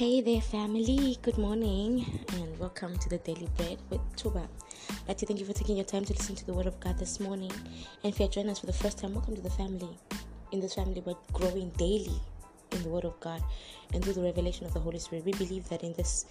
[0.00, 1.18] Hey there, family.
[1.20, 4.48] Good morning and welcome to the Daily Bread with Tuba.
[4.88, 6.80] I'd like to thank you for taking your time to listen to the Word of
[6.80, 7.52] God this morning.
[8.02, 9.90] And if you're joining us for the first time, welcome to the family.
[10.52, 12.18] In this family, we're growing daily
[12.72, 13.42] in the Word of God
[13.92, 15.26] and through the revelation of the Holy Spirit.
[15.26, 16.24] We believe that in this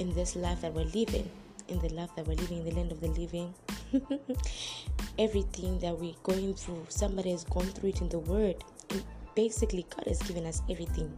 [0.00, 1.30] in this life that we're living,
[1.68, 3.54] in the life that we're living in the land of the living,
[5.20, 8.56] everything that we're going through, somebody has gone through it in the Word.
[8.90, 9.04] And
[9.36, 11.16] basically, God has given us everything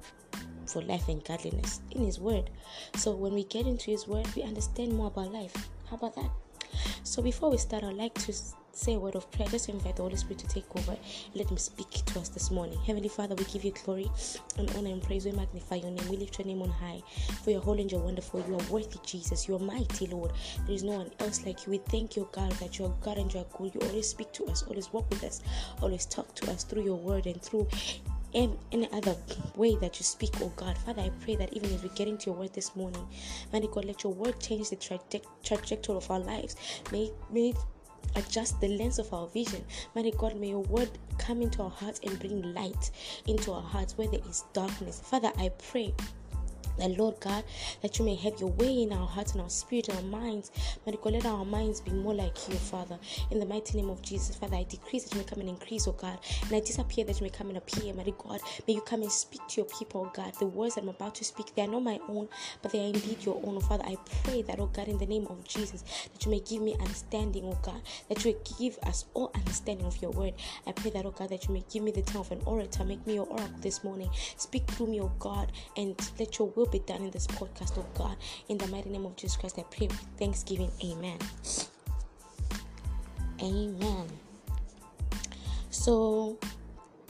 [0.67, 2.51] for life and godliness in His Word.
[2.97, 5.69] So when we get into His Word, we understand more about life.
[5.89, 6.31] How about that?
[7.05, 8.35] So before we start, I'd like to
[8.77, 9.49] say a word of prayer.
[9.49, 10.97] Just invite the Holy Spirit to take over
[11.35, 12.79] let Him speak to us this morning.
[12.87, 14.11] Heavenly Father, we give you glory
[14.59, 15.25] and honor and praise.
[15.25, 16.09] We magnify your name.
[16.09, 17.03] We lift your name on high.
[17.43, 18.45] For your holy and you're wonderful.
[18.47, 19.49] You are worthy, Jesus.
[19.49, 20.33] You are mighty, Lord.
[20.67, 21.73] There is no one else like you.
[21.73, 23.75] We thank you, God, that you are God and you are good.
[23.75, 25.43] You always speak to us, always walk with us,
[25.81, 27.69] always talk to us through your word and through
[28.33, 29.17] in any other
[29.57, 30.77] way that you speak, oh God.
[30.79, 33.07] Father, I pray that even as we get into your word this morning,
[33.53, 36.57] mighty God, let your word change the traje- trajectory of our lives.
[36.93, 37.57] May, may it
[38.17, 39.65] adjust the lens of our vision.
[39.95, 42.91] Mighty God, may your word come into our hearts and bring light
[43.27, 45.01] into our hearts where there is darkness.
[45.05, 45.95] Father, I pray
[46.79, 47.45] that Lord God,
[47.83, 50.51] that you may have your way in our hearts and our spirit and our minds.
[50.87, 52.99] Mighty God, let our minds be more like you, Father.
[53.31, 55.89] In the mighty name of Jesus, Father, I decrease that you may come and increase,
[55.89, 56.19] oh God.
[56.43, 58.41] And I disappear that you may come and appear, mighty God.
[58.67, 60.35] May you come and speak to your people, oh God.
[60.39, 62.29] The words I'm about to speak, they are not my own,
[62.63, 63.85] but they are indeed your own, oh Father.
[63.87, 65.83] I pray that, oh God, in the name of Jesus,
[66.13, 67.81] that you may give me understanding, oh God.
[68.09, 70.35] That you may give us all understanding of your word.
[70.67, 72.85] I pray that, oh God, that you may give me the tongue of an orator.
[72.85, 74.11] Make me your oracle this morning.
[74.37, 77.87] Speak through me, oh God, and let your will be done in this podcast, oh
[77.95, 78.17] God.
[78.49, 80.71] In the mighty name of Jesus Christ, I pray with thanksgiving.
[80.85, 81.19] Amen.
[83.41, 84.07] Amen.
[85.71, 86.39] So,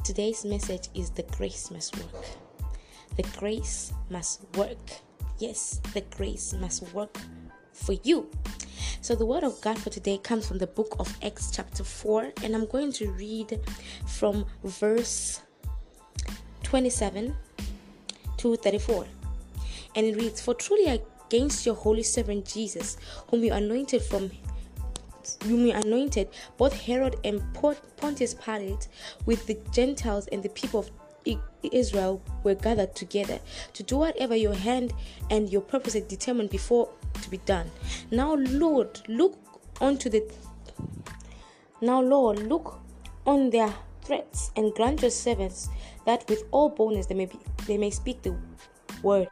[0.05, 2.25] today's message is the grace must work.
[3.17, 4.79] The grace must work.
[5.39, 7.17] Yes, the grace must work
[7.73, 8.31] for you.
[9.01, 12.33] So, the word of God for today comes from the book of Acts, chapter 4,
[12.43, 13.61] and I'm going to read
[14.07, 15.41] from verse
[16.65, 17.37] 27
[18.39, 19.07] to 34.
[19.97, 22.97] And it reads, For truly against your holy servant Jesus,
[23.31, 24.31] whom you anointed from
[25.43, 27.43] whom you anointed, both Herod and
[27.97, 28.89] Pontius Pilate,
[29.25, 30.91] with the Gentiles and the people of
[31.73, 33.41] Israel were gathered together
[33.73, 34.93] to do whatever your hand
[35.31, 36.89] and your purpose had determined before
[37.23, 37.71] to be done.
[38.13, 39.37] Now, Lord, look
[39.81, 40.23] onto the
[41.81, 42.81] now, Lord, look
[43.27, 45.69] on their threats and grant your servants
[46.07, 48.35] that with all boldness they may be, they may speak the
[49.03, 49.29] word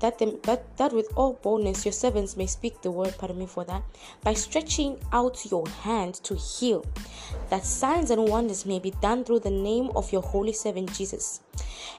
[0.00, 3.46] that, them, that, that with all boldness your servants may speak the word, pardon me
[3.46, 3.82] for that,
[4.22, 6.84] by stretching out your hand to heal,
[7.50, 11.40] that signs and wonders may be done through the name of your holy servant Jesus.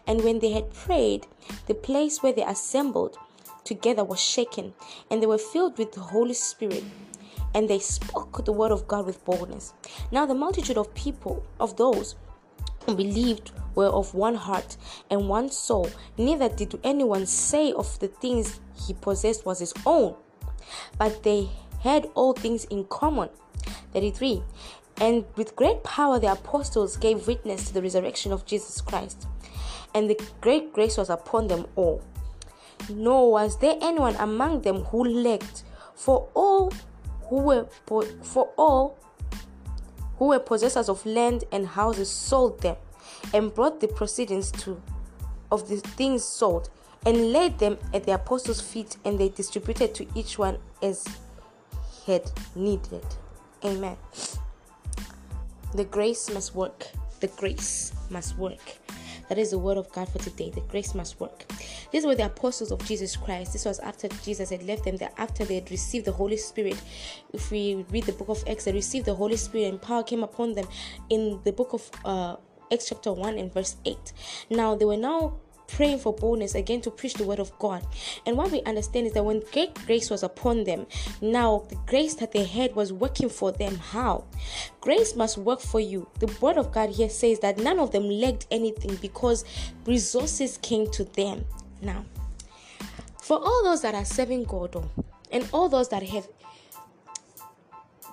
[0.06, 1.28] And when they had prayed,
[1.68, 3.18] the place where they assembled
[3.64, 4.74] together was shaken,
[5.10, 6.84] and they were filled with the Holy Spirit.
[7.54, 9.74] And they spoke the word of God with boldness.
[10.10, 12.16] Now the multitude of people, of those
[12.86, 14.78] believed, were of one heart
[15.10, 15.90] and one soul.
[16.18, 20.16] Neither did anyone say of the things he possessed was his own,
[20.98, 21.50] but they
[21.82, 23.30] had all things in common.
[23.94, 24.44] 33.
[24.98, 29.28] And with great power the apostles gave witness to the resurrection of Jesus Christ,
[29.96, 32.04] and the great grace was upon them all.
[32.90, 35.64] Nor was there anyone among them who lacked,
[35.96, 36.72] for all
[37.30, 39.00] who were for all
[40.22, 42.76] who were possessors of land and houses sold them
[43.34, 44.80] and brought the proceedings to
[45.52, 46.70] of the things sold
[47.08, 51.08] and laid them at the apostles' feet and they distributed to each one as
[51.92, 53.04] he had needed.
[53.66, 53.98] Amen.
[55.74, 56.86] The grace must work.
[57.20, 58.78] The grace must work.
[59.28, 60.52] That is the word of God for today.
[60.52, 61.52] The grace must work.
[61.92, 63.54] These were the apostles of Jesus Christ.
[63.54, 66.82] This was after Jesus had left them, that after they had received the Holy Spirit.
[67.34, 70.24] If we read the book of Acts, they received the Holy Spirit and power came
[70.24, 70.68] upon them
[71.10, 72.36] in the book of uh,
[72.72, 74.14] Acts chapter 1 and verse 8.
[74.50, 77.86] Now they were now praying for boldness again to preach the word of God.
[78.26, 80.86] And what we understand is that when great grace was upon them,
[81.22, 83.78] now the grace that they had was working for them.
[83.78, 84.26] How?
[84.82, 86.08] Grace must work for you.
[86.20, 89.46] The word of God here says that none of them lacked anything because
[89.86, 91.46] resources came to them.
[91.82, 92.06] Now,
[93.22, 94.90] for all those that are serving God oh,
[95.32, 96.28] and all those that have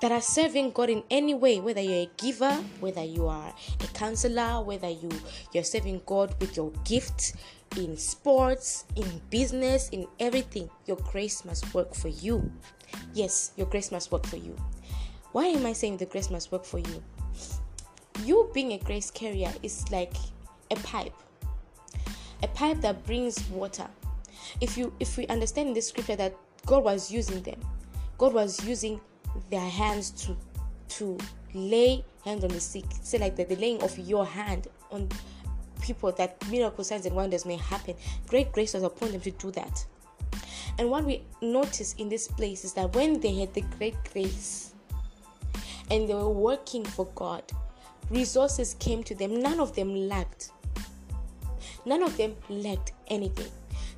[0.01, 3.87] that are serving God in any way, whether you're a giver, whether you are a
[3.89, 5.11] counselor, whether you
[5.53, 7.35] you're serving God with your gift
[7.77, 12.51] in sports, in business, in everything, your grace must work for you.
[13.13, 14.57] Yes, your grace must work for you.
[15.33, 17.03] Why am I saying the grace must work for you?
[18.25, 20.15] You being a grace carrier is like
[20.71, 21.15] a pipe.
[22.43, 23.87] A pipe that brings water.
[24.61, 26.35] If you if we understand in this scripture that
[26.67, 27.61] God was using them,
[28.17, 29.01] God was using
[29.51, 30.37] their hands to
[30.97, 31.19] to
[31.55, 32.85] lay hands on the sick.
[33.03, 35.09] Say like the, the laying of your hand on
[35.81, 37.95] people that miracle signs and wonders may happen.
[38.27, 39.85] Great grace was upon them to do that.
[40.79, 44.75] And what we notice in this place is that when they had the great grace
[45.91, 47.43] and they were working for God,
[48.11, 49.41] resources came to them.
[49.41, 50.53] None of them lacked.
[51.85, 53.51] None of them lacked anything.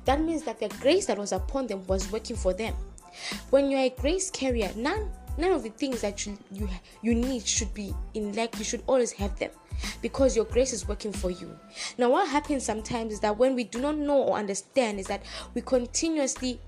[0.05, 2.73] That means that the grace that was upon them was working for them.
[3.49, 6.69] When you are a grace carrier, none none of the things that you you,
[7.01, 8.57] you need should be in lack.
[8.57, 9.51] You should always have them
[10.01, 11.57] because your grace is working for you.
[11.97, 15.23] Now, what happens sometimes is that when we do not know or understand, is that
[15.53, 16.59] we continuously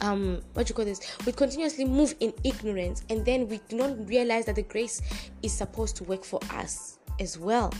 [0.00, 4.08] um what you call this we continuously move in ignorance and then we do not
[4.08, 5.00] realize that the grace
[5.42, 7.72] is supposed to work for us as well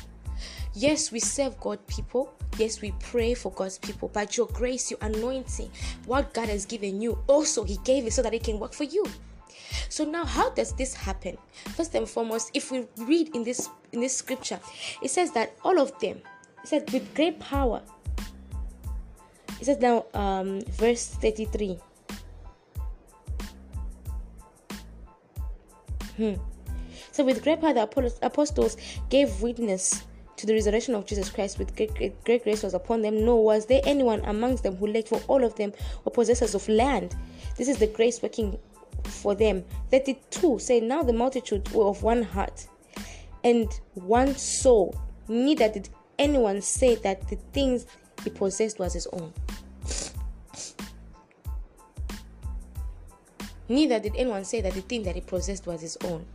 [0.75, 2.33] yes we serve god people.
[2.59, 4.11] Yes we pray for god's people.
[4.13, 5.71] But your grace your anointing
[6.07, 8.85] what god has given you also he gave it so that it can work for
[8.85, 9.05] you.
[9.89, 11.37] So now how does this happen?
[11.77, 14.61] First and foremost if we read in this in this scripture
[15.03, 16.21] it says that all of them
[16.63, 17.83] it says with great power
[19.61, 21.79] it says now um verse 33
[26.17, 26.35] Hmm.
[27.11, 27.83] So, with great power, the
[28.23, 28.77] apostles
[29.09, 30.05] gave witness
[30.45, 31.95] to the resurrection of Jesus Christ with great,
[32.25, 33.25] great, grace was upon them.
[33.25, 35.09] No, was there anyone amongst them who lacked?
[35.09, 35.73] For all of them
[36.05, 37.17] were possessors of land.
[37.57, 38.59] This is the grace working
[39.05, 39.65] for them.
[39.91, 42.67] 32 say, Now the multitude were of one heart
[43.43, 44.95] and one soul.
[45.29, 45.89] Neither did
[46.19, 47.87] anyone say that the things
[48.23, 49.33] he possessed was his own.
[53.67, 56.27] Neither did anyone say that the thing that he possessed was his own.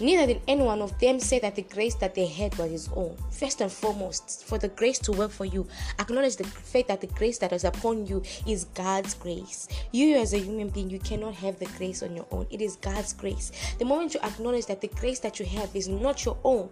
[0.00, 2.88] Neither did any one of them say that the grace that they had was his
[2.96, 3.16] own.
[3.30, 5.68] First and foremost, for the grace to work for you,
[6.00, 9.68] acknowledge the fact that the grace that is upon you is God's grace.
[9.92, 12.46] You, as a human being, you cannot have the grace on your own.
[12.50, 13.52] It is God's grace.
[13.78, 16.68] The moment you acknowledge that the grace that you have is not your own,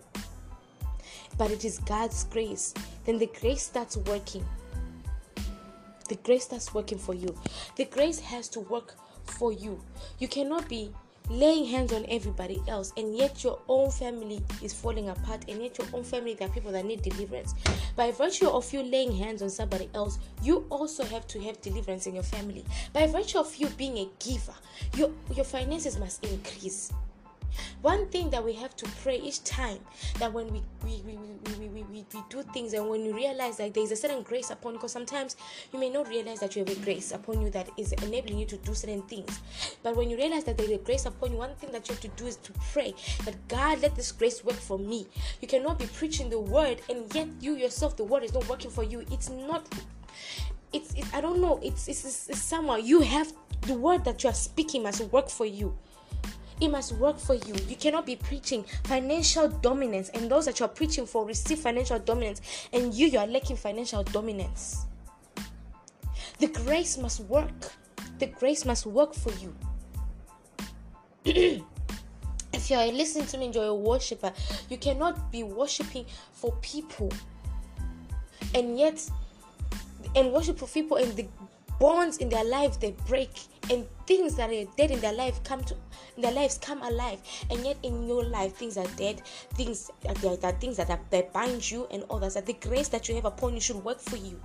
[1.38, 4.44] but it is God's grace, then the grace starts working.
[6.08, 7.34] The grace starts working for you.
[7.76, 8.94] The grace has to work
[9.24, 9.80] for you.
[10.18, 10.92] You cannot be
[11.30, 15.78] laying hands on everybody else and yet your own family is falling apart and yet
[15.78, 17.54] your own family there are people that need deliverance.
[17.96, 22.06] By virtue of you laying hands on somebody else you also have to have deliverance
[22.06, 22.64] in your family.
[22.92, 24.54] By virtue of you being a giver
[24.96, 26.92] your your finances must increase
[27.82, 29.78] one thing that we have to pray each time
[30.18, 33.56] that when we we, we, we, we, we, we, do things and when you realize
[33.56, 35.36] that there is a certain grace upon because sometimes
[35.72, 38.46] you may not realize that you have a grace upon you that is enabling you
[38.46, 39.40] to do certain things.
[39.82, 41.94] But when you realize that there is a grace upon you, one thing that you
[41.94, 42.94] have to do is to pray
[43.24, 45.06] that God let this grace work for me.
[45.40, 48.70] You cannot be preaching the word and yet you yourself, the word is not working
[48.70, 49.04] for you.
[49.10, 49.68] It's not
[50.72, 51.60] it's, I don't know.
[51.62, 53.32] It's, it's, it's, it's somehow you have
[53.62, 55.76] the word that you are speaking must work for you.
[56.62, 57.56] It must work for you.
[57.68, 61.98] You cannot be preaching financial dominance, and those that you are preaching for receive financial
[61.98, 62.40] dominance,
[62.72, 64.86] and you, you are lacking financial dominance.
[66.38, 67.50] The grace must work.
[68.20, 69.52] The grace must work for you.
[72.52, 74.32] if you are listening to me and you're a worshiper,
[74.70, 77.12] you cannot be worshiping for people
[78.54, 79.04] and yet
[80.14, 81.26] and worship for people and the
[81.80, 83.30] bonds in their life they break
[83.72, 85.74] and things that are dead in their life come to
[86.18, 87.18] their lives come alive.
[87.50, 89.22] And yet in your life things are dead.
[89.54, 92.34] Things uh, there are things that, are, that bind you and others.
[92.34, 94.38] That the grace that you have upon you should work for you.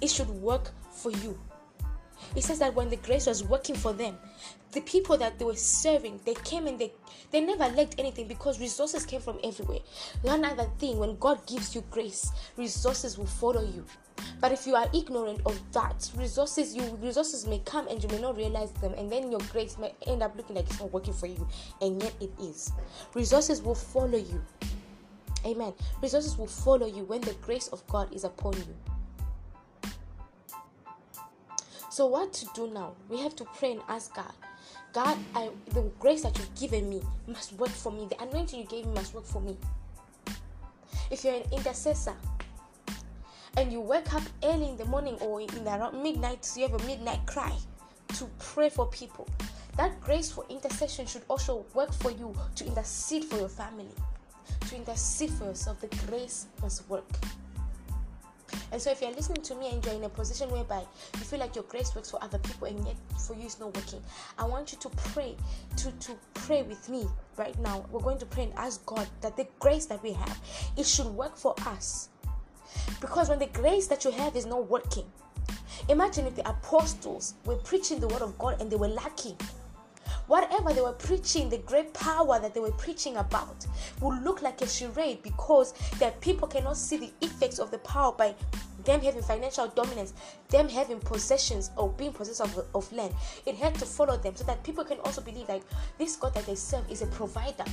[0.00, 1.38] It should work for you
[2.36, 4.16] it says that when the grace was working for them
[4.72, 6.92] the people that they were serving they came and they
[7.30, 9.80] they never lacked anything because resources came from everywhere
[10.22, 13.84] one other thing when god gives you grace resources will follow you
[14.40, 18.20] but if you are ignorant of that, resources you resources may come and you may
[18.20, 21.14] not realize them, and then your grace may end up looking like it's not working
[21.14, 21.46] for you,
[21.80, 22.72] and yet it is.
[23.14, 24.42] Resources will follow you.
[25.44, 25.72] Amen.
[26.02, 28.97] Resources will follow you when the grace of God is upon you.
[31.98, 32.92] So, what to do now?
[33.08, 34.32] We have to pray and ask God.
[34.92, 38.06] God, I, the grace that you've given me must work for me.
[38.08, 39.56] The anointing you gave me must work for me.
[41.10, 42.14] If you're an intercessor,
[43.56, 46.80] and you wake up early in the morning or in around midnight, so you have
[46.80, 47.52] a midnight cry
[48.14, 49.26] to pray for people.
[49.76, 53.90] That grace for intercession should also work for you to intercede for your family,
[54.68, 55.80] to intercede for yourself.
[55.80, 57.10] The grace must work.
[58.72, 60.82] And so, if you're listening to me and you're in a position whereby
[61.14, 62.96] you feel like your grace works for other people and yet
[63.26, 64.02] for you it's not working,
[64.38, 65.36] I want you to pray
[65.76, 67.06] to to pray with me
[67.36, 67.86] right now.
[67.90, 70.38] We're going to pray and ask God that the grace that we have
[70.76, 72.10] it should work for us
[73.00, 75.04] Because when the grace that you have is not working,
[75.88, 79.36] imagine if the apostles were preaching the word of God and they were lacking.
[80.28, 83.66] Whatever they were preaching, the great power that they were preaching about
[84.00, 88.12] would look like a charade because their people cannot see the effects of the power
[88.12, 88.34] by
[88.84, 90.12] them having financial dominance,
[90.50, 93.14] them having possessions or being possessed of, of land.
[93.46, 95.62] It had to follow them so that people can also believe like
[95.98, 97.64] this God that they serve is a provider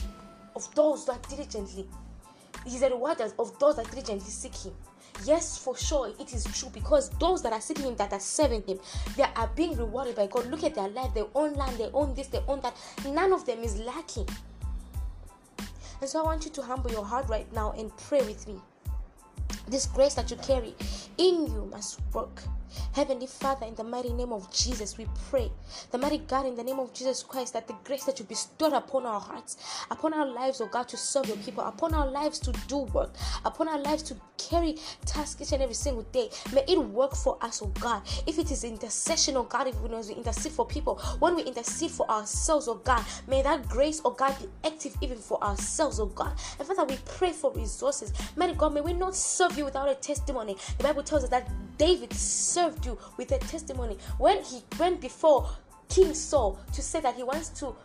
[0.56, 1.88] of those that diligently
[2.66, 4.74] He's a rewarder of those that diligently seek Him.
[5.24, 8.64] Yes, for sure, it is true because those that are seeking Him, that are serving
[8.64, 8.80] Him,
[9.16, 10.48] they are being rewarded by God.
[10.48, 12.76] Look at their life, they own land, they own this, they own that.
[13.08, 14.28] None of them is lacking.
[16.02, 18.60] And so I want you to humble your heart right now and pray with me.
[19.68, 20.76] This grace that you carry
[21.18, 22.44] in you must work.
[22.94, 25.52] Heavenly Father, in the mighty name of Jesus, we pray.
[25.92, 28.74] The mighty God, in the name of Jesus Christ, that the grace that you bestowed
[28.74, 29.58] upon our hearts,
[29.92, 33.14] upon our lives, oh God, to serve your people, upon our lives to do work,
[33.44, 37.38] upon our lives to carry tasks each and every single day, may it work for
[37.42, 38.02] us, oh God.
[38.28, 41.92] If it is intercession, oh God, even if we intercede for people, when we intercede
[41.92, 46.08] for ourselves, oh God, may that grace, oh God, be active even for ourselves, oh
[46.08, 46.34] God.
[46.60, 48.14] And Father, we pray for resources.
[48.36, 50.58] Mighty God, may we not serve you without a testimony.
[50.78, 53.98] The Bible tells us that David served you with a testimony.
[54.18, 55.50] When he went before
[55.90, 57.76] King Saul to say that he wants to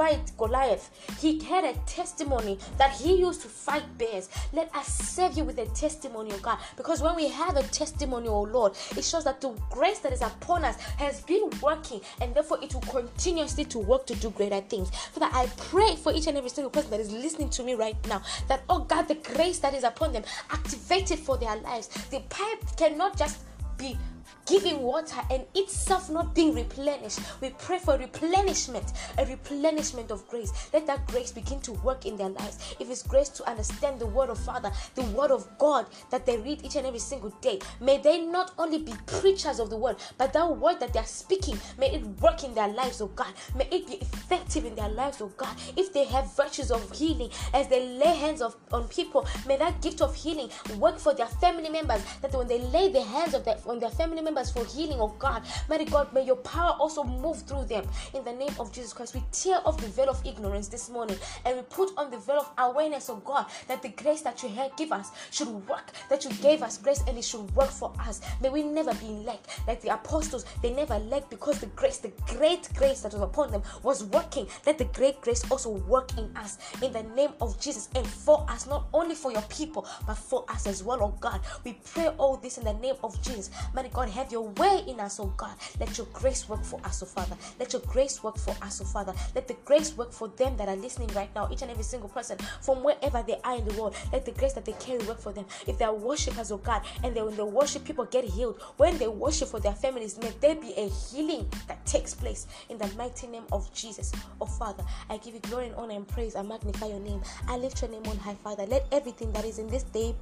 [0.00, 0.88] fight Goliath,
[1.20, 4.30] he had a testimony that he used to fight bears.
[4.54, 8.26] Let us serve you with a testimony, oh God, because when we have a testimony,
[8.26, 12.34] oh Lord, it shows that the grace that is upon us has been working and
[12.34, 14.88] therefore it will continuously to work to do greater things.
[15.12, 17.96] Father, I pray for each and every single person that is listening to me right
[18.08, 21.88] now that, oh God, the grace that is upon them activated for their lives.
[22.10, 23.40] The pipe cannot just
[23.76, 23.98] be
[24.46, 27.20] giving water and itself not being replenished.
[27.40, 30.52] We pray for replenishment, a replenishment of grace.
[30.72, 32.74] Let that grace begin to work in their lives.
[32.78, 36.38] If it's grace to understand the word of Father, the word of God that they
[36.38, 39.96] read each and every single day, may they not only be preachers of the word,
[40.18, 43.32] but that word that they are speaking, may it work in their lives, oh God.
[43.54, 45.54] May it be effective in their lives, oh God.
[45.76, 49.80] If they have virtues of healing as they lay hands of, on people, may that
[49.82, 52.02] gift of healing work for their family members.
[52.22, 55.14] That when they lay the hands of their, on their family members, for healing, oh
[55.18, 55.42] God.
[55.68, 57.84] Mighty God, may your power also move through them.
[58.14, 61.16] In the name of Jesus Christ, we tear off the veil of ignorance this morning
[61.44, 64.50] and we put on the veil of awareness, oh God, that the grace that you
[64.76, 68.20] give us should work, that you gave us grace and it should work for us.
[68.40, 69.40] May we never be in lack.
[69.66, 73.50] Like the apostles, they never lacked because the grace, the great grace that was upon
[73.50, 74.46] them was working.
[74.66, 76.58] Let the great grace also work in us.
[76.82, 80.44] In the name of Jesus and for us, not only for your people, but for
[80.48, 81.40] us as well, oh God.
[81.64, 83.50] We pray all this in the name of Jesus.
[83.74, 85.54] Mighty God, have your way in us, oh God.
[85.78, 87.36] Let your grace work for us, oh Father.
[87.58, 89.14] Let your grace work for us, oh Father.
[89.34, 92.08] Let the grace work for them that are listening right now, each and every single
[92.08, 93.96] person from wherever they are in the world.
[94.12, 95.46] Let the grace that they carry work for them.
[95.66, 98.60] If they are worshipers, oh God, and they, when they worship, people get healed.
[98.76, 102.76] When they worship for their families, may there be a healing that takes place in
[102.76, 104.12] the mighty name of Jesus.
[104.40, 106.36] Oh Father, I give you glory and honor and praise.
[106.36, 107.22] I magnify your name.
[107.48, 108.66] I lift your name on high, Father.
[108.66, 110.14] Let everything that is in this day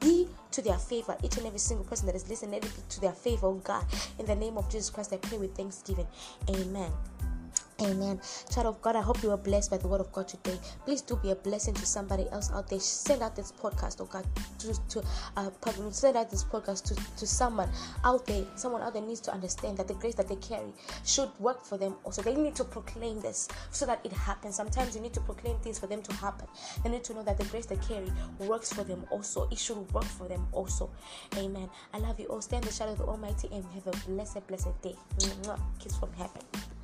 [0.00, 1.16] be to their favor.
[1.22, 3.54] Each and every single person that is listening, let it be to their favor, oh
[3.64, 3.84] God.
[4.18, 6.06] In the name of Jesus Christ, I pray with thanksgiving.
[6.50, 6.92] Amen.
[7.82, 8.18] Amen.
[8.50, 10.58] Child of God, I hope you are blessed by the word of God today.
[10.86, 12.80] Please do be a blessing to somebody else out there.
[12.80, 14.24] Send out this podcast, oh God,
[14.60, 15.04] to, to
[15.36, 15.50] uh,
[15.90, 17.68] send out this podcast to, to someone
[18.02, 18.44] out there.
[18.54, 20.72] Someone out there needs to understand that the grace that they carry
[21.04, 22.22] should work for them also.
[22.22, 24.56] They need to proclaim this so that it happens.
[24.56, 26.48] Sometimes you need to proclaim things for them to happen.
[26.82, 29.48] They need to know that the grace they carry works for them also.
[29.50, 30.88] It should work for them also.
[31.36, 31.68] Amen.
[31.92, 32.40] I love you all.
[32.40, 34.96] Stay in the shadow of the Almighty and have a blessed, blessed day.
[35.78, 36.75] Kiss from heaven.